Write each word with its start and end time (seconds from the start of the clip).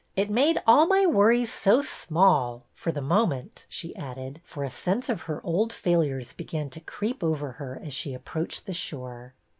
It 0.15 0.31
made 0.31 0.59
all 0.65 0.87
my 0.87 1.05
worries 1.05 1.53
so 1.53 1.83
small— 1.83 2.65
for 2.73 2.91
the 2.91 3.03
moment," 3.03 3.67
she 3.69 3.95
added, 3.95 4.41
for 4.43 4.63
a 4.63 4.69
sense 4.71 5.09
of 5.09 5.21
her 5.29 5.45
old 5.45 5.71
failures 5.71 6.33
began 6.33 6.71
to 6.71 6.79
creep 6.79 7.23
over 7.23 7.51
her 7.51 7.79
as 7.85 7.93
she 7.93 8.15
approached 8.15 8.65
the 8.65 8.73
shore. 8.73 9.35